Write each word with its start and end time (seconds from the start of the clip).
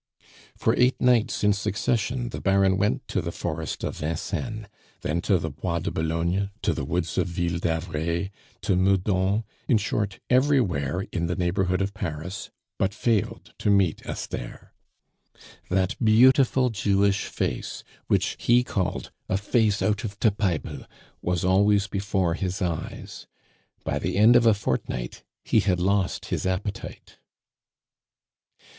For 0.57 0.75
eight 0.77 0.99
nights 0.99 1.43
in 1.43 1.53
succession 1.53 2.29
the 2.29 2.41
Baron 2.41 2.75
went 2.75 3.07
to 3.09 3.21
the 3.21 3.31
forest 3.31 3.83
of 3.83 3.97
Vincennes, 3.99 4.65
then 5.01 5.21
to 5.21 5.37
the 5.37 5.51
Bois 5.51 5.77
de 5.77 5.91
Boulogne, 5.91 6.49
to 6.63 6.73
the 6.73 6.83
woods 6.83 7.19
of 7.19 7.27
Ville 7.27 7.59
d'Avray, 7.59 8.31
to 8.61 8.75
Meudon, 8.75 9.43
in 9.67 9.77
short, 9.77 10.19
everywhere 10.27 11.05
in 11.11 11.27
the 11.27 11.35
neighborhood 11.35 11.83
of 11.83 11.93
Paris, 11.93 12.49
but 12.79 12.95
failed 12.95 13.53
to 13.59 13.69
meet 13.69 14.03
Esther. 14.03 14.73
That 15.69 16.03
beautiful 16.03 16.71
Jewish 16.71 17.25
face, 17.25 17.83
which 18.07 18.37
he 18.39 18.63
called 18.63 19.11
"a 19.29 19.37
face 19.37 19.83
out 19.83 20.03
of 20.03 20.19
te 20.19 20.29
Biple," 20.31 20.87
was 21.21 21.45
always 21.45 21.85
before 21.85 22.33
his 22.33 22.59
eyes. 22.59 23.27
By 23.83 23.99
the 23.99 24.17
end 24.17 24.35
of 24.35 24.47
a 24.47 24.55
fortnight 24.55 25.23
he 25.43 25.59
had 25.59 25.79
lost 25.79 26.25
his 26.25 26.47
appetite. 26.47 27.19